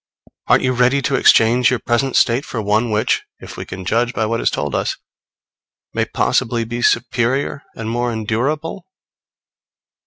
Aren't 0.47 0.63
you 0.63 0.73
ready 0.73 1.03
to 1.03 1.15
exchange 1.15 1.69
your 1.69 1.77
present 1.77 2.15
state 2.15 2.43
for 2.43 2.59
one 2.59 2.89
which, 2.89 3.21
if 3.39 3.55
we 3.55 3.65
can 3.67 3.85
judge 3.85 4.13
by 4.15 4.25
what 4.25 4.41
is 4.41 4.49
told 4.49 4.73
us, 4.73 4.97
may 5.93 6.05
possibly 6.05 6.63
be 6.65 6.81
superior 6.81 7.61
and 7.75 7.87
more 7.87 8.11
endurable? 8.11 8.87